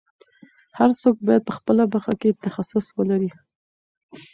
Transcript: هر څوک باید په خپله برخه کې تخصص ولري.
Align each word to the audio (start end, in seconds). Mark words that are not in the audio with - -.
هر 0.77 0.89
څوک 1.01 1.15
باید 1.27 1.43
په 1.47 1.53
خپله 1.57 1.83
برخه 1.93 2.13
کې 2.21 2.39
تخصص 2.45 2.85
ولري. 2.97 3.31